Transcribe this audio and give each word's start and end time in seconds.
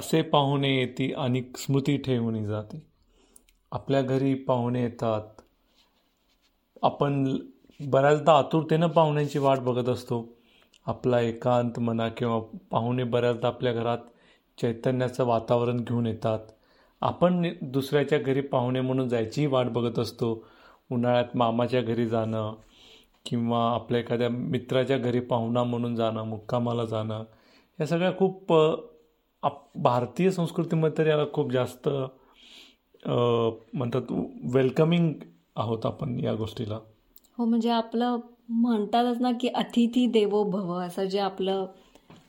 असे 0.00 0.22
पाहुणे 0.22 0.76
येती 0.76 1.12
आणि 1.12 1.42
स्मृती 1.56 1.96
ठेवून 1.96 2.44
जाते. 2.44 2.82
आपल्या 3.72 4.02
घरी 4.02 4.34
पाहुणे 4.34 4.82
येतात. 4.82 5.22
आपण 6.82 7.38
बऱ्याचदा 7.80 8.32
आतुरतेनं 8.32 8.86
पाहुण्यांची 8.86 9.38
वाट 9.38 9.58
बघत 9.58 9.88
असतो. 9.88 10.28
आपला 10.86 11.20
एकांत 11.20 11.78
म्हणा 11.78 12.08
किंवा 12.08 12.40
पाहुणे 12.70 13.04
बऱ्याचदा 13.04 13.48
आपल्या 13.48 13.72
घरात 13.72 13.98
चैतन्याचं 14.62 15.24
वातावरण 15.24 15.76
घेऊन 15.76 16.06
येतात. 16.06 16.38
आपण 17.00 17.52
दुसऱ्याच्या 17.62 18.18
घरी 18.18 18.40
पाहुणे 18.40 18.80
म्हणून 18.80 19.08
जायचीही 19.08 19.46
वाट 19.46 19.66
बघत 19.66 19.98
असतो. 19.98 20.46
उन्हाळ्यात 20.92 21.36
मामाच्या 21.36 21.80
घरी 21.80 22.06
जाणं 22.06 22.54
किंवा 23.26 23.74
आपल्या 23.74 24.00
एखाद्या 24.00 24.28
मित्राच्या 24.28 24.98
घरी 24.98 25.20
पाहुणा 25.20 25.64
म्हणून 25.64 25.96
जाणं 25.96 26.24
मुक्कामाला 26.24 26.84
जाणं 26.84 27.24
या 27.80 27.86
सगळ्या 27.86 28.18
खूप 28.18 28.54
आप 29.42 29.62
भारतीय 29.82 30.30
संस्कृतीमध्ये 30.30 30.96
तर 30.98 31.06
याला 31.06 31.24
खूप 31.32 31.50
जास्त 31.52 31.88
म्हणतात 33.04 34.10
वेलकमिंग 34.54 35.12
आहोत 35.56 35.86
आपण 35.86 36.18
या 36.18 36.34
गोष्टीला. 36.34 36.78
हो 37.38 37.44
म्हणजे 37.44 37.70
आपलं 37.70 38.18
म्हणतातच 38.50 39.20
ना 39.20 39.30
की 39.40 39.48
अतिथी 39.48 40.06
देवो 40.12 40.42
भव 40.44 40.72
असं 40.78 41.04
जे 41.04 41.18
आपलं 41.18 41.66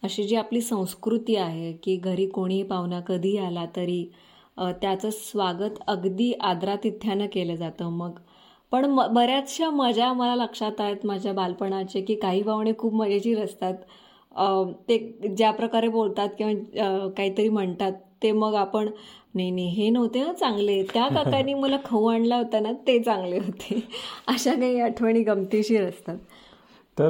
अशी 0.04 0.24
जी 0.24 0.36
आपली 0.36 0.62
संस्कृती 0.62 1.36
आहे 1.36 1.72
की 1.84 1.96
घरी 1.98 2.26
कोणीही 2.28 2.64
पाहुणा 2.64 3.00
कधी 3.00 3.36
आला 3.38 3.66
तरी 3.76 4.04
त्याचं 4.58 5.10
स्वागत 5.10 5.80
अगदी 5.88 6.32
आदरातिथ्यानं 6.42 7.28
केलं 7.34 7.56
जातं. 7.56 7.90
मग 7.90 8.20
पण 8.72 8.86
म 8.88 9.06
बऱ्याचशा 9.14 9.70
मजा 9.70 10.12
मला 10.14 10.36
लक्षात 10.36 10.82
आहेत 10.82 11.06
माझ्या 11.06 11.34
बालपणाचे 11.34 12.02
की 12.02 12.16
काही 12.16 12.42
पाहुणे 12.44 12.74
खूप 12.80 12.94
मजेशीर 12.94 13.44
असतात. 13.44 13.74
ते 14.90 14.98
ज्या 15.38 15.52
प्रकारे 15.52 15.88
बोलतात 15.88 16.30
किंवा 16.38 17.08
काहीतरी 17.08 17.50
म्हणतात 17.50 17.92
ते 18.24 18.32
मग 18.32 18.56
आपण 18.56 18.90
नाही 19.36 19.52
नाही 19.52 19.68
हे 19.68 19.90
नव्हते 19.90 20.24
ना 20.24 20.34
चांगले. 20.34 20.84
त्या 20.84 21.08
काकांनी 21.16 21.54
मला 21.54 21.78
खाऊ 21.86 22.08
आणला 22.08 22.36
होता 22.36 22.60
ना 22.60 22.72
ते 22.88 23.00
चांगले 23.04 23.38
होते. 23.40 23.88
अशा 24.28 24.54
काही 24.54 24.80
आठवणी 24.80 25.24
गमतीशीर 25.24 25.84
असतात. 25.84 26.18
तर 27.00 27.10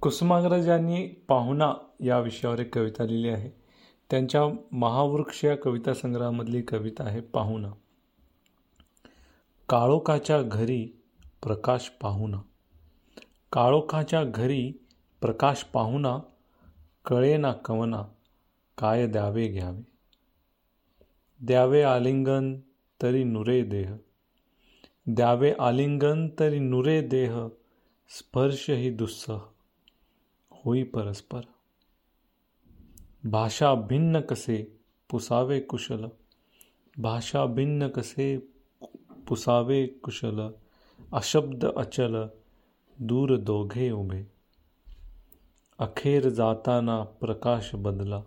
कुसुमाग्रज 0.00 0.68
यांनी 0.68 1.06
पाहुणा 1.06 1.72
या 2.00 2.18
विषयावर 2.18 2.58
एक 2.58 2.74
कविता 2.74 3.04
लिहिली 3.04 3.28
आहे. 3.28 3.50
त्यांच्या 4.10 4.42
महावृक्ष 4.72 5.44
या 5.44 5.56
कविता 5.56 5.94
संग्रहामधली 5.94 6.62
कविता 6.62 7.04
आहे 7.04 7.20
पाहुणा. 7.20 7.70
काळोखाच्या 9.68 10.42
घरी 10.42 10.84
प्रकाश 11.42 11.88
पाहुणा. 11.88 12.36
काळोखाच्या 13.52 14.24
घरी 14.24 14.72
प्रकाश 15.20 15.62
पाहुणा 15.62 16.18
कळे 17.06 17.36
ना 17.36 17.52
कवना 17.52 18.02
काय 18.78 19.06
द्यावे 19.06 19.48
घ्यावे? 19.48 19.82
द्यावे 21.42 21.82
आलिंगन 21.82 22.56
तरी 23.02 23.24
नुरे 23.24 23.62
देह. 23.62 23.96
द्यावे 25.08 25.52
आलिंगन 25.52 26.28
तरी 26.28 26.58
नुरे 26.58 27.02
देह 27.02 27.48
स्पर्श 28.08 28.70
ही 28.70 28.90
दुस्सह 28.90 29.38
होई 30.52 30.82
परस्पर. 30.82 31.40
भाषा 33.26 33.74
भिन्न 33.74 34.20
कसे 34.20 34.78
पुसावे 35.10 35.60
कुशल? 35.60 36.08
भाषा 36.98 37.46
भिन्न 37.46 37.88
कसे 37.88 38.38
पुसावे 39.28 39.86
कुशल? 39.86 40.54
अशब्द 41.12 41.64
अचल 41.64 42.28
दूर 43.00 43.36
दोघे 43.36 43.90
उभे. 43.90 44.33
अखेर 45.78 46.28
जाताना 46.28 47.02
प्रकाश 47.20 47.70
बदला. 47.74 48.20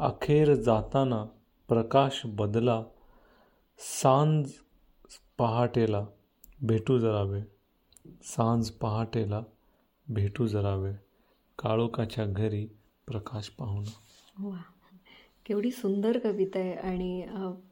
अखेर 0.00 0.54
जाताना 0.54 1.22
प्रकाश 1.68 2.20
बदला. 2.26 2.82
सांज 3.78 4.50
पहाटेला 5.38 6.04
भेटू 6.62 6.98
जरा 6.98 7.22
वेळ 7.22 7.42
सांज 8.24 8.70
पहाटेला 8.70 9.42
भेटू 10.06 10.46
जरा 10.46 10.74
वेळ 10.74 10.94
काळोखाच्या 11.58 12.24
घरी 12.24 12.64
प्रकाश 13.06 13.48
पाहुणा. 13.48 13.90
वा 14.38 14.56
केवढी 15.46 15.70
सुंदर 15.70 16.18
कविता 16.18 16.58
आहे 16.58 16.72
आणि 16.72 17.26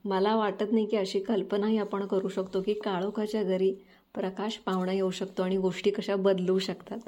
मला 0.05 0.35
वाटत 0.37 0.73
नाही 0.73 0.87
की 0.87 0.97
अशी 0.97 1.21
कल्पनाही 1.21 1.79
आपण 1.79 2.07
करू 2.07 2.29
शकतो 2.29 2.63
की 2.63 2.75
काळोखाच्या 2.75 3.43
घरी 3.43 3.75
प्रकाश 4.15 4.57
पाहुणा 4.57 4.93
येऊ 4.93 5.11
शकतो 5.11 5.43
आणि 5.43 5.57
गोष्टी 5.57 5.91
कशा 5.91 6.17
बदलू 6.17 6.59
शकतात. 6.59 6.99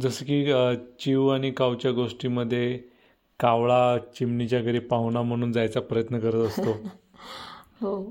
जसं 0.00 0.24
की 0.24 0.44
चिव 1.00 1.28
आणि 1.28 1.50
कावच्या 1.50 1.90
गोष्टीमध्ये 1.92 2.78
कावळा 3.40 3.98
चिमणीच्या 3.98 4.60
घरी 4.60 4.78
पाहुणा 4.78 5.22
म्हणून 5.22 5.52
जायचा 5.52 5.80
प्रयत्न 5.80 6.18
करत 6.18 6.46
असतो. 6.46 6.72
हो. 7.80 8.10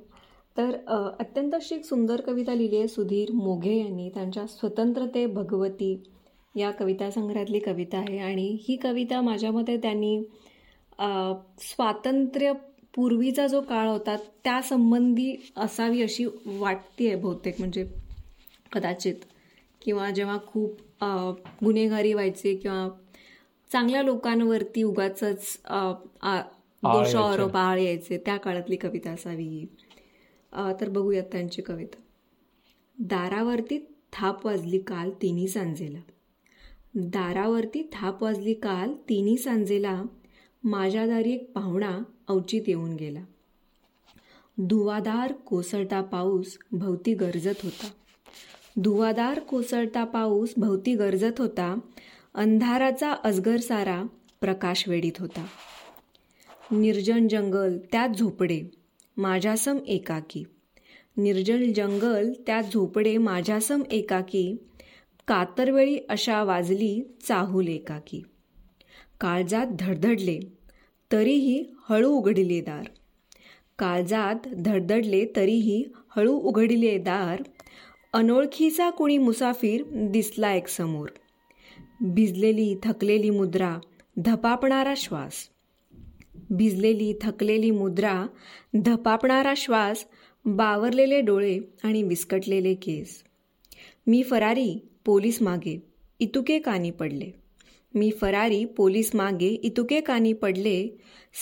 तर 0.57 0.71
अत्यंत 1.19 1.53
अशी 1.53 1.75
एक 1.75 1.85
सुंदर 1.85 2.21
कविता 2.21 2.53
लिहिली 2.53 2.77
आहे 2.77 2.87
सुधीर 2.87 3.31
मोघे 3.31 3.75
यांनी. 3.77 4.09
त्यांच्या 4.09 4.47
स्वतंत्रते 4.47 5.25
भगवती 5.25 6.03
या 6.55 6.71
कविता 6.71 7.09
संग्रहातली 7.11 7.59
कविता 7.59 7.97
आहे. 7.97 8.17
आणि 8.17 8.57
ही 8.67 8.75
कविता 8.75 9.21
माझ्या 9.21 9.51
मते 9.51 9.77
त्यांनी 9.77 10.21
स्वातंत्र्य 11.59 12.51
पूर्वीचा 12.95 13.47
जो 13.47 13.61
काळ 13.61 13.87
होता 13.87 14.15
त्या 14.43 14.61
संबंधी 14.61 15.35
असावी 15.57 16.01
अशी 16.03 16.25
वाटते 16.45 17.07
आहे 17.07 17.15
बहुतेक. 17.15 17.55
म्हणजे 17.59 17.87
कदाचित 18.73 19.15
किंवा 19.83 20.09
जेव्हा 20.11 20.37
खूप 20.47 20.79
गुन्हेगारी 21.65 22.13
व्हायचे 22.13 22.55
किंवा 22.55 22.87
चांगल्या 23.71 24.01
लोकांवरती 24.03 24.83
उगाच 24.83 25.19
दोष 26.83 27.15
आरोप 27.15 27.55
आळ 27.57 27.79
यायचे. 27.79 28.17
त्या 28.17 28.37
काळातली 28.37 28.75
कविता 28.75 29.11
असावी. 29.11 29.65
तर 30.81 30.89
बघूयात 30.89 31.23
त्यांची 31.31 31.61
कविता. 31.61 32.01
दारावरती 32.97 33.77
थाप 34.13 34.45
वाजली 34.45 34.79
काल 34.79 35.11
तिन्ही 35.21 35.47
सांजेला. 35.47 35.99
दारावरती 36.95 37.89
थाप 37.93 38.23
वाजली 38.23 38.53
काल 38.53 38.93
तिन्ही 39.09 39.37
सांजेला. 39.37 40.01
माझ्या 40.63 41.05
दारी 41.07 41.33
एक 41.33 41.51
पाहुणा 41.51 41.97
अवचित 42.27 42.61
येऊन 42.67 42.95
गेला. 42.95 43.23
धुवादार 44.57 45.31
कोसळता 45.31 46.01
पाऊस 46.01 46.57
भवती 46.71 47.13
गरजत 47.13 47.63
होता. 47.63 47.87
धुवादार 48.81 49.39
कोसळता 49.39 50.03
पाऊस 50.03 50.53
भोवती 50.57 50.95
गरजत 50.95 51.33
होता. 51.37 51.79
अंधाराचा 52.35 53.11
अजगर 53.11 53.57
सारा 53.57 54.03
प्रकाश 54.41 54.87
वेडीत 54.87 55.11
होता. 55.19 55.45
निर्जन 56.71 57.27
जंगल 57.27 57.77
त्यात 57.91 58.09
झोपडे 58.09 58.61
माझ्यासम 59.17 59.77
एकाकी. 59.87 60.43
निर्जन 61.17 61.73
जंगल 61.73 62.31
त्यात 62.47 62.63
झोपडे 62.63 63.17
माझ्यासम 63.17 63.81
एकाकी. 63.91 64.55
कातरवेळी 65.27 65.97
अशा 66.09 66.43
वाजली 66.43 67.17
चाहूल 67.27 67.67
एकाकी. 67.67 68.21
काळजात 69.19 69.67
धडधडले 69.79 70.39
तरीही 71.11 71.63
हळू 71.89 72.09
उघडले 72.09 72.61
दार. 72.61 72.83
काळजात 73.79 74.47
धडधडले 74.47 75.25
तरीही 75.35 75.83
हळू 76.15 76.33
उघडले 76.33 76.97
दार. 76.97 77.43
अनोळखीचा 78.13 78.89
कुणी 78.89 79.17
मुसाफिर 79.17 79.83
दिसला 79.91 80.53
एक 80.53 80.67
समोर. 80.67 81.09
भिजलेली 82.01 82.75
थकलेली 82.83 83.29
मुद्रा 83.29 83.77
धपापणारा 84.17 84.93
श्वास. 84.97 85.33
भिजलेली 86.49 87.13
थकलेली 87.21 87.71
मुद्रा 87.71 88.27
धपापणारा 88.75 89.53
श्वास 89.57 90.05
बावरलेले 90.45 91.21
डोळे 91.21 91.59
आणि 91.83 92.03
विस्कटलेले 92.03 92.73
केस. 92.73 93.23
मी 94.07 94.23
फरारी 94.23 94.87
पोलीस 95.05 95.41
मागे 95.41 95.83
इतुके 96.19 96.59
कानी 96.59 96.91
पडले. 96.91 97.27
मी 97.93 98.11
फरारी 98.21 98.65
पोलीस 98.65 99.15
मागे 99.15 99.47
इतुके 99.47 100.01
कानी 100.01 100.33
पडले 100.33 100.87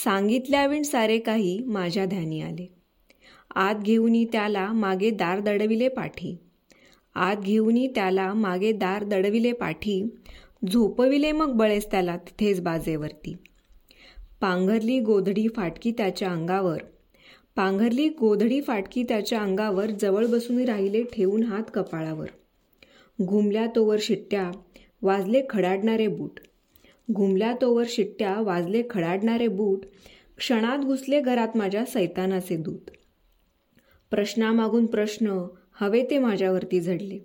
सांगितल्याविण 0.04 0.82
सारे 0.82 1.20
काही 1.20 1.60
माझ्या 1.60 2.06
ध्यानी 2.06 2.42
आले. 2.42 2.74
आत 3.56 3.76
घेऊनी 3.76 4.26
त्याला 4.26 4.72
मागे 4.72 5.10
दार 5.10 5.40
दडविले 5.40 5.88
पाठी. 5.88 6.38
आत 7.16 7.36
घेऊनही 7.36 7.88
त्याला 7.88 8.34
मागे 8.34 8.72
दार 8.72 9.04
दडविले 9.04 9.52
पाठी 9.52 10.04
झोपविले 10.72 11.32
मग 11.32 11.52
बळेस 11.52 11.92
त्याला 11.92 12.18
तिथेच 12.18 12.62
बाजेवरती. 12.62 13.38
पांघरली 14.42 15.00
गोधडी 15.00 15.48
फाटकी 15.56 15.92
त्याच्या 15.92 16.32
अंगावर. 16.32 16.78
पांघरली 17.56 18.10
गोधडी 18.10 18.62
फाटकी 18.62 19.04
त्याच्या 19.04 19.42
अंगावर 19.42 19.86
जवळ 19.86 20.26
बसून 20.26 20.66
राहिले 20.66 21.04
ठेवून 21.04 21.44
हात 21.44 21.64
कपाळावर. 21.74 22.28
घुमल्या 23.22 23.66
तोवर 23.76 23.98
शिट्ट्या 24.00 24.52
वाजले 25.02 25.42
खडाडणारे 25.50 26.08
बूट. 26.08 26.40
घुमल्या 27.12 27.54
तोवर 27.62 27.84
शिट्ट्या 27.88 28.42
वाजले 28.42 28.84
खडाडणारे 28.90 29.48
बूट. 29.48 29.80
क्षणात 30.38 30.78
घुसले 30.78 31.22
घरात 31.22 31.58
माझ्या 31.58 31.86
सैतानाचे 31.86 32.58
दूत. 32.58 32.90
प्रश्नामागून 34.12 34.86
प्रश्न 34.86 35.48
हवे 35.82 36.08
ते 36.10 36.20
माझ्यावरती 36.20 36.82
झडले. 36.82 37.20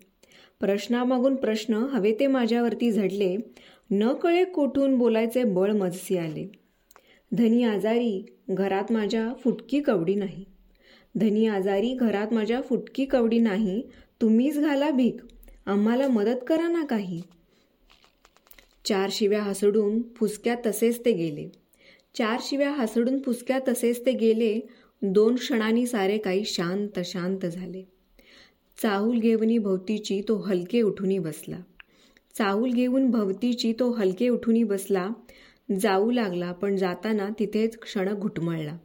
प्रश्नामागून 0.61 1.35
प्रश्न 1.35 1.75
हवे 1.75 2.17
ते 2.21 2.27
माझ्यावरती 2.27 2.93
झडले. 2.93 3.37
न 3.91 4.13
कळे 4.13 4.45
कोठून 4.45 4.99
बोलायचे 4.99 5.45
बळ 5.45 5.73
मजसी 5.73 6.17
आले. 6.17 6.47
धनी 7.33 7.65
आजारी 7.65 8.27
घरात 8.51 8.93
माझ्या 8.93 9.33
फुटकी 9.45 9.81
कवडी 9.81 10.15
नाही. 10.15 10.45
धनी 11.17 11.47
आजारी 11.47 11.95
घरात 11.95 12.33
माझ्या 12.33 12.61
फुटकी 12.63 13.05
कवडी 13.05 13.39
नाही. 13.39 13.83
तुम्हीच 14.21 14.59
घाला 14.59 14.91
भीक. 14.91 15.17
आम्हाला 15.67 16.09
मदत 16.09 16.45
करा 16.47 16.69
ना 16.69 16.85
काही. 16.85 17.23
चार 18.85 19.09
शिव्या 19.13 19.43
हसडून 19.43 20.03
फुसक्या 20.17 20.57
तसेच 20.67 21.05
ते 21.05 21.13
गेले. 21.13 21.49
चार 22.15 22.39
शिव्या 22.41 22.71
हसडून 22.71 23.23
फुसक्या 23.23 23.59
तसेच 23.69 24.07
ते 24.07 24.13
गेले. 24.13 24.61
दोन 25.03 25.35
क्षणांनी 25.35 25.87
सारे 25.87 26.19
काही 26.19 26.45
शांत 26.45 26.99
शांत 27.05 27.47
झाले. 27.47 27.96
चाहूल 28.83 29.19
घेऊनी 29.19 29.59
भोवतीची 29.59 30.23
तो 30.29 30.37
हलके 30.37 30.83
उठूनी 30.83 31.19
बसला. 31.19 31.57
चाहूल 32.35 32.71
घेऊन 32.71 33.11
भवतीची 33.11 33.73
तो 33.73 33.91
हलके 33.91 34.29
उठूनी 34.29 34.65
बसला. 34.65 35.09
जाऊ 35.81 36.11
लागला 36.11 36.53
पण 36.53 36.77
जाताना 36.77 37.29
तिथेच 37.39 37.79
क्षण 37.79 38.15
घुटमळला. 38.15 38.77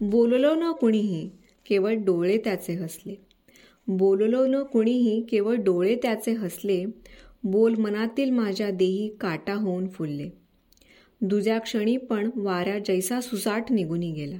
बोललो 0.00 0.54
न 0.54 0.72
कुणीही 0.72 1.30
केवळ 1.66 1.94
डोळे 1.94 2.38
त्याचे 2.38 2.72
हसले. 2.72 3.14
बोललो 3.88 4.46
न 4.46 4.62
कुणीही 4.62 5.20
केवळ 5.20 5.54
डोळे 5.54 5.96
त्याचे 6.02 6.32
हसले. 6.32 6.84
बोल 7.44 7.74
मनातील 7.74 8.30
माझ्या 8.30 8.70
देही 8.70 9.08
काटा 9.20 9.54
होऊन 9.54 9.88
फुलले. 9.88 10.30
दुज्या 11.20 11.58
क्षणी 11.58 11.96
पण 11.96 12.30
वाऱ्या 12.34 12.78
जैसा 12.78 13.20
सुसाट 13.20 13.64
निघूनी 13.70 14.12
गेला. 14.12 14.36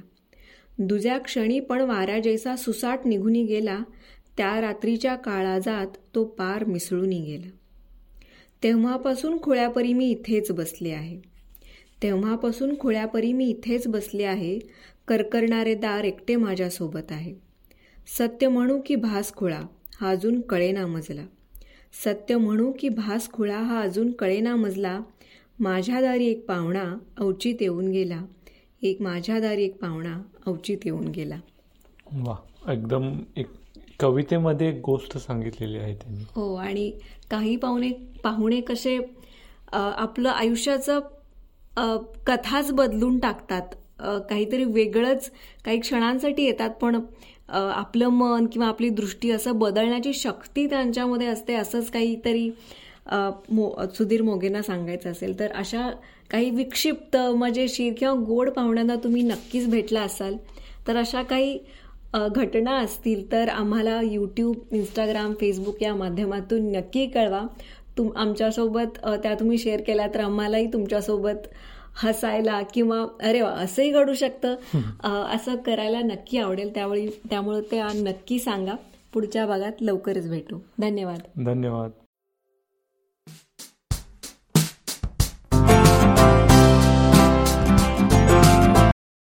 दुज्या 0.79 1.17
क्षणी 1.17 1.59
पण 1.59 1.81
वाऱ्या 1.81 2.19
जैसा 2.19 2.55
सुसाट 2.55 2.99
निघूनी 3.05 3.43
गेला. 3.43 3.79
त्या 4.37 4.61
रात्रीच्या 4.61 5.15
काळाजात 5.15 5.87
तो 6.15 6.23
पार 6.23 6.63
मिसळून 6.63 7.09
गेला 7.09 7.49
तेव्हापासून 8.63 9.41
खोळ्यापरी 9.41 9.93
मी 9.93 10.09
इथेच 10.09 10.51
बसले 10.51 10.91
आहे. 10.91 11.19
तेव्हापासून 12.03 12.79
खोळ्यापरी 12.79 13.33
मी 13.33 13.49
इथेच 13.49 13.87
बसले 13.87 14.23
आहे 14.23 14.59
करकरणारे 15.07 15.75
दार 15.75 16.03
एकटे 16.03 16.35
माझ्यासोबत 16.35 17.11
आहे. 17.11 17.33
सत्य 18.17 18.47
म्हणू 18.47 18.79
की 18.85 18.95
भासखुळा 18.95 19.61
हा 20.01 20.09
अजून 20.09 20.41
कळेना 20.41 20.87
मजला. 20.87 21.25
सत्य 22.05 22.37
म्हणू 22.37 22.71
की 22.79 22.89
भास 22.89 23.31
खुळा 23.31 23.57
हा 23.57 23.81
अजून 23.81 24.11
कळेना 24.11 24.55
मजला. 24.55 24.99
माझ्या 25.59 26.01
दारी 26.01 26.25
एक 26.25 26.45
पाहुणा 26.45 26.97
अवचित 27.17 27.55
येऊन 27.61 27.87
गेला. 27.87 28.25
एक 28.81 29.01
माझ्या 29.01 29.39
दारी 29.39 29.63
एक 29.63 29.77
पाहुणा 29.77 30.21
अवचित 30.45 30.77
येऊन 30.85 31.07
गेला. 31.07 31.39
वा 32.11 32.35
एकदम 32.73 33.19
एक 33.37 33.47
कवितेमध्ये 33.99 34.67
एक 34.69 34.79
गोष्ट 34.85 35.17
सांगितलेली 35.17 35.77
आहे 35.77 35.93
त्यांनी. 35.93 36.23
हो 36.35 36.53
आणि 36.55 36.91
काही 37.31 37.55
पाहुणे 37.55 37.91
पाहुणे 38.23 38.61
कसे 38.61 38.97
आपलं 39.73 40.29
आयुष्याचं 40.29 40.99
कथाच 42.27 42.71
बदलून 42.71 43.19
टाकतात. 43.19 43.61
काहीतरी 44.29 44.63
वेगळंच 44.63 45.29
काही 45.65 45.79
क्षणांसाठी 45.79 46.43
येतात 46.43 46.69
पण 46.81 46.99
आपलं 47.49 48.09
मन 48.09 48.45
किंवा 48.45 48.67
आपली 48.67 48.89
दृष्टी 48.89 49.31
असं 49.31 49.59
बदलण्याची 49.59 50.13
शक्ती 50.13 50.65
त्यांच्यामध्ये 50.67 51.27
असते 51.27 51.53
असंच 51.53 51.89
काहीतरी 51.91 52.49
मो 53.49 53.69
सुधीर 53.97 54.21
मोगेंना 54.21 54.61
सांगायचं 54.61 55.11
असेल 55.11 55.39
तर 55.39 55.51
अशा 55.51 55.89
काही 56.31 56.49
विक्षिप्त 56.49 57.17
मजेशीर 57.35 57.93
किंवा 57.97 58.13
गोड 58.27 58.49
पाहुण्यांना 58.49 58.95
तुम्ही 58.95 59.21
नक्कीच 59.21 59.69
भेटला 59.69 60.01
असाल 60.01 60.35
तर 60.87 60.97
अशा 60.97 61.21
काही 61.21 61.57
घटना 62.15 62.71
असतील 62.71 63.31
तर 63.31 63.49
आम्हाला 63.49 64.01
यूट्यूब 64.01 64.55
इंस्टाग्राम 64.71 65.33
फेसबुक 65.33 65.81
या 65.83 65.95
माध्यमातून 65.95 66.71
नक्की 66.71 67.05
कळवा. 67.07 67.41
तुम 67.97 68.09
आमच्यासोबत 68.15 68.97
त्या 69.23 69.33
तुम्ही 69.33 69.57
शेअर 69.57 69.81
केल्या 69.81 70.07
तर 70.07 70.19
आम्हालाही 70.19 70.67
तुमच्यासोबत 70.73 71.47
हसायला 72.03 72.61
किंवा 72.73 73.05
अरे 73.23 73.41
वा 73.41 73.49
असंही 73.49 73.89
घडू 73.91 74.13
शकतं. 74.13 74.55
असं 75.33 75.55
करायला 75.55 75.99
नक्की 75.99 76.37
आवडेल. 76.37 76.73
त्यावेळी 76.73 77.07
त्यामुळे 77.29 77.61
त्या 77.61 77.87
नक्की 77.95 78.39
सांगा. 78.39 78.75
पुढच्या 79.13 79.45
भागात 79.45 79.81
लवकरच 79.81 80.29
भेटू. 80.29 80.57
धन्यवाद. 80.79 81.19
धन्यवाद. 81.45 81.91